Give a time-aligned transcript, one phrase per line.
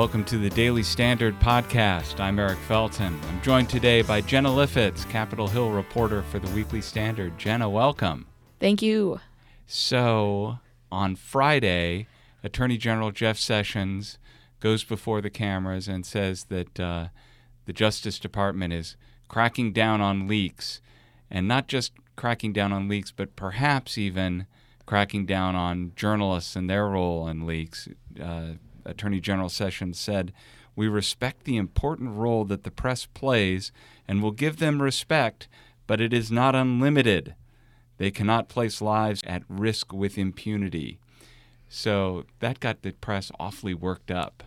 [0.00, 2.20] Welcome to the Daily Standard Podcast.
[2.20, 3.20] I'm Eric Felton.
[3.28, 7.36] I'm joined today by Jenna Lifhits, Capitol Hill reporter for the Weekly Standard.
[7.36, 8.26] Jenna, welcome.
[8.58, 9.20] Thank you.
[9.66, 10.58] So,
[10.90, 12.06] on Friday,
[12.42, 14.18] Attorney General Jeff Sessions
[14.58, 17.08] goes before the cameras and says that uh,
[17.66, 18.96] the Justice Department is
[19.28, 20.80] cracking down on leaks,
[21.30, 24.46] and not just cracking down on leaks, but perhaps even
[24.86, 27.86] cracking down on journalists and their role in leaks.
[28.18, 28.52] Uh,
[28.84, 30.32] Attorney General Sessions said,
[30.74, 33.72] We respect the important role that the press plays
[34.06, 35.48] and will give them respect,
[35.86, 37.34] but it is not unlimited.
[37.98, 40.98] They cannot place lives at risk with impunity.
[41.68, 44.42] So that got the press awfully worked up.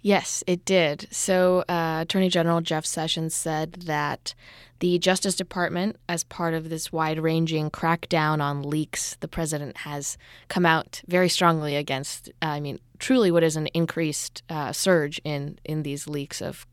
[0.00, 1.08] Yes, it did.
[1.10, 4.34] So, uh, Attorney General Jeff Sessions said that
[4.78, 10.16] the Justice Department, as part of this wide ranging crackdown on leaks, the president has
[10.46, 15.58] come out very strongly against, I mean, truly what is an increased uh, surge in,
[15.64, 16.64] in these leaks of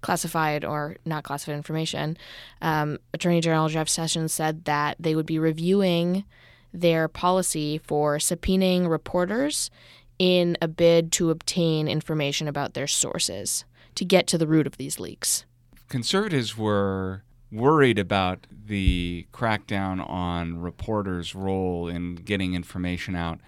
[0.00, 2.16] classified or not classified information.
[2.60, 6.24] Um, Attorney General Jeff Sessions said that they would be reviewing
[6.72, 9.70] their policy for subpoenaing reporters
[10.18, 14.76] in a bid to obtain information about their sources to get to the root of
[14.76, 15.44] these leaks.
[15.88, 23.38] Conservatives were worried about the crackdown on reporters' role in getting information out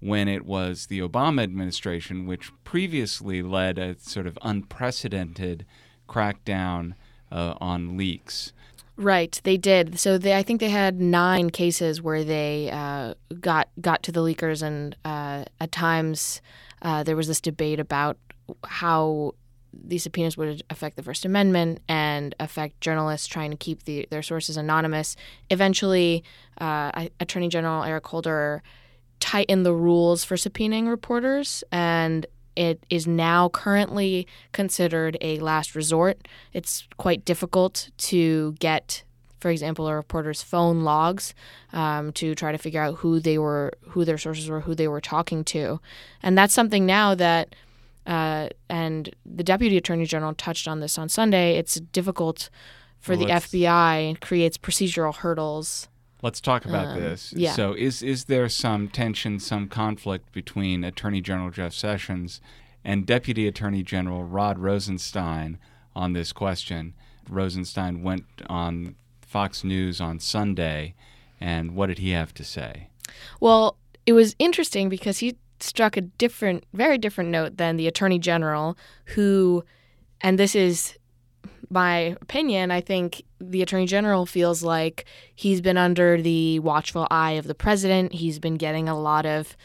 [0.00, 5.64] when it was the Obama administration, which previously led a sort of unprecedented
[6.08, 6.92] crackdown
[7.32, 8.52] uh, on leaks.
[8.98, 9.98] Right, they did.
[9.98, 14.20] So they, I think they had nine cases where they uh, got got to the
[14.20, 16.40] leakers, and uh, at times
[16.80, 18.16] uh, there was this debate about
[18.64, 19.34] how
[19.72, 24.22] these subpoenas would affect the First Amendment and affect journalists trying to keep the, their
[24.22, 25.14] sources anonymous.
[25.50, 26.24] Eventually,
[26.58, 28.62] uh, Attorney General Eric Holder
[29.20, 32.24] tightened the rules for subpoenaing reporters, and
[32.56, 36.26] it is now currently considered a last resort.
[36.52, 39.04] It's quite difficult to get,
[39.40, 41.34] for example, a reporter's phone logs
[41.72, 44.88] um, to try to figure out who they were, who their sources were, who they
[44.88, 45.80] were talking to,
[46.22, 47.54] and that's something now that.
[48.06, 51.58] Uh, and the deputy attorney general touched on this on Sunday.
[51.58, 52.50] It's difficult
[53.00, 55.88] for well, the FBI creates procedural hurdles
[56.22, 57.32] Let's talk about um, this.
[57.36, 57.52] Yeah.
[57.52, 62.40] So, is is there some tension, some conflict between Attorney General Jeff Sessions
[62.84, 65.58] and Deputy Attorney General Rod Rosenstein
[65.94, 66.94] on this question?
[67.28, 70.94] Rosenstein went on Fox News on Sunday,
[71.40, 72.88] and what did he have to say?
[73.40, 78.18] Well, it was interesting because he struck a different, very different note than the Attorney
[78.18, 79.64] General, who,
[80.20, 80.96] and this is
[81.70, 85.04] my opinion, I think the Attorney General feels like
[85.34, 88.12] he's been under the watchful eye of the president.
[88.12, 89.56] He's been getting a lot of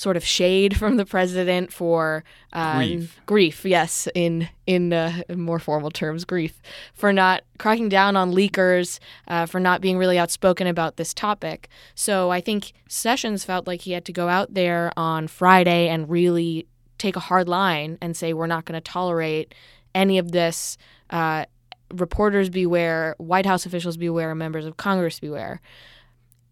[0.00, 2.24] sort of shade from the president for
[2.54, 3.20] um, grief.
[3.26, 3.64] grief.
[3.66, 6.62] yes, in in uh, more formal terms, grief
[6.94, 11.68] for not cracking down on leakers, uh, for not being really outspoken about this topic.
[11.94, 16.08] So I think Sessions felt like he had to go out there on Friday and
[16.08, 19.54] really take a hard line and say we're not going to tolerate
[19.94, 20.76] any of this
[21.10, 21.44] uh,
[21.92, 25.60] reporters beware, White House officials beware, members of Congress beware.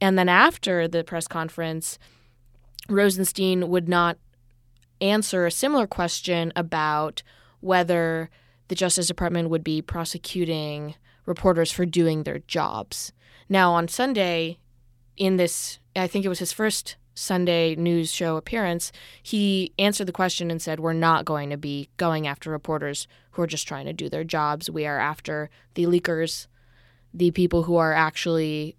[0.00, 1.98] And then after the press conference,
[2.88, 4.18] Rosenstein would not
[5.00, 7.22] answer a similar question about
[7.60, 8.30] whether
[8.68, 10.94] the Justice Department would be prosecuting
[11.26, 13.12] reporters for doing their jobs.
[13.48, 14.58] Now, on Sunday,
[15.16, 18.92] in this, I think it was his first Sunday news show appearance,
[19.22, 23.42] he answered the question and said, We're not going to be going after reporters who
[23.42, 24.70] are just trying to do their jobs.
[24.70, 26.46] We are after the leakers,
[27.12, 28.76] the people who are actually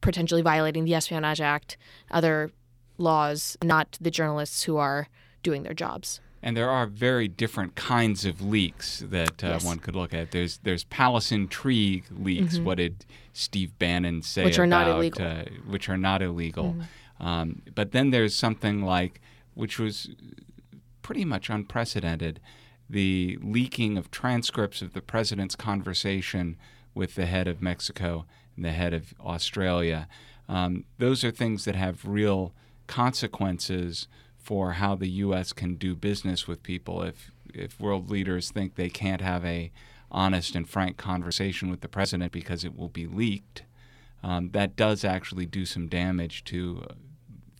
[0.00, 1.76] potentially violating the Espionage Act,
[2.10, 2.50] other
[2.96, 5.08] laws, not the journalists who are
[5.42, 6.20] doing their jobs.
[6.42, 9.64] And there are very different kinds of leaks that uh, yes.
[9.64, 10.30] one could look at.
[10.30, 12.54] There's there's palace intrigue leaks.
[12.54, 12.64] Mm-hmm.
[12.64, 13.04] What did
[13.34, 14.44] Steve Bannon say?
[14.44, 15.26] Which are about, not illegal.
[15.26, 16.64] Uh, which are not illegal.
[16.64, 16.82] Mm-hmm.
[17.20, 19.20] Um, but then there's something like,
[19.54, 20.10] which was
[21.02, 22.40] pretty much unprecedented,
[22.88, 26.56] the leaking of transcripts of the president's conversation
[26.94, 28.24] with the head of Mexico
[28.56, 30.08] and the head of Australia.
[30.48, 32.52] Um, those are things that have real
[32.86, 35.52] consequences for how the U.S.
[35.52, 37.02] can do business with people.
[37.02, 39.70] If if world leaders think they can't have a
[40.10, 43.64] honest and frank conversation with the president because it will be leaked,
[44.22, 46.84] um, that does actually do some damage to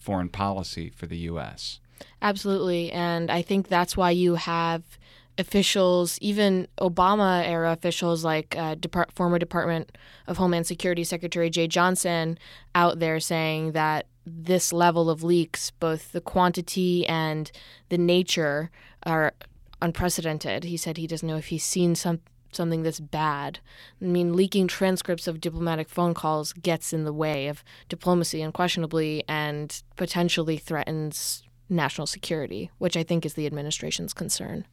[0.00, 1.81] foreign policy for the U.S.
[2.23, 2.91] Absolutely.
[2.93, 4.82] And I think that's why you have
[5.38, 11.69] officials, even Obama era officials like uh, Depart- former Department of Homeland Security Secretary Jeh
[11.69, 12.38] Johnson,
[12.75, 17.50] out there saying that this level of leaks, both the quantity and
[17.88, 18.70] the nature,
[19.05, 19.32] are
[19.81, 20.64] unprecedented.
[20.64, 22.20] He said he doesn't know if he's seen some
[22.52, 23.61] something that's bad.
[24.00, 29.25] I mean, leaking transcripts of diplomatic phone calls gets in the way of diplomacy unquestionably
[29.29, 34.67] and potentially threatens national security, which I think is the administration's concern.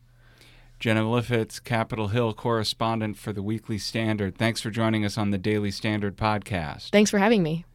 [0.80, 4.38] Jenna Lifhits, Capitol Hill correspondent for the Weekly Standard.
[4.38, 6.92] Thanks for joining us on the Daily Standard podcast.
[6.92, 7.66] Thanks for having me.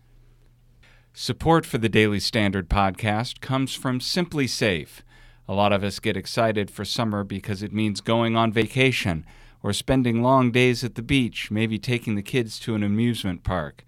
[1.12, 5.00] Support for the Daily Standard podcast comes from SimpliSafe.
[5.48, 9.26] A lot of us get excited for summer because it means going on vacation
[9.62, 13.85] or spending long days at the beach, maybe taking the kids to an amusement park.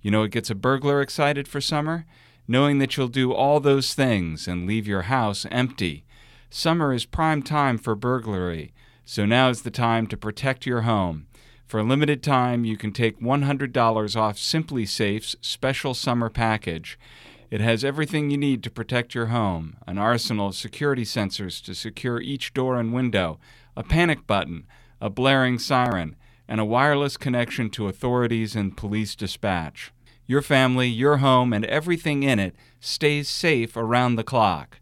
[0.00, 2.06] You know what gets a burglar excited for summer?
[2.46, 6.04] Knowing that you'll do all those things and leave your house empty.
[6.48, 8.72] Summer is prime time for burglary,
[9.04, 11.26] so now is the time to protect your home.
[11.66, 16.96] For a limited time, you can take $100 off SimpliSafe's special summer package.
[17.50, 21.74] It has everything you need to protect your home an arsenal of security sensors to
[21.74, 23.40] secure each door and window,
[23.76, 24.66] a panic button,
[25.06, 26.16] a blaring siren,
[26.48, 29.92] and a wireless connection to authorities and police dispatch.
[30.26, 34.80] Your family, your home, and everything in it stays safe around the clock.